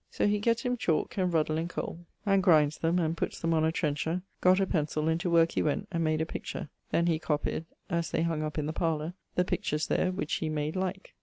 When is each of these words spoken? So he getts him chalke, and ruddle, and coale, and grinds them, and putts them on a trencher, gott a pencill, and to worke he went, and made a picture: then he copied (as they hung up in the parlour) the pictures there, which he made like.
So 0.09 0.25
he 0.25 0.39
getts 0.39 0.63
him 0.63 0.77
chalke, 0.77 1.15
and 1.19 1.31
ruddle, 1.31 1.59
and 1.59 1.69
coale, 1.69 2.07
and 2.25 2.41
grinds 2.41 2.79
them, 2.79 2.97
and 2.97 3.15
putts 3.15 3.39
them 3.39 3.53
on 3.53 3.63
a 3.63 3.71
trencher, 3.71 4.23
gott 4.41 4.59
a 4.59 4.65
pencill, 4.65 5.07
and 5.07 5.19
to 5.21 5.29
worke 5.29 5.51
he 5.51 5.61
went, 5.61 5.87
and 5.91 6.03
made 6.03 6.21
a 6.21 6.25
picture: 6.25 6.69
then 6.89 7.05
he 7.05 7.19
copied 7.19 7.65
(as 7.87 8.09
they 8.09 8.23
hung 8.23 8.41
up 8.41 8.57
in 8.57 8.65
the 8.65 8.73
parlour) 8.73 9.13
the 9.35 9.45
pictures 9.45 9.85
there, 9.85 10.11
which 10.11 10.33
he 10.41 10.49
made 10.49 10.75
like. 10.75 11.13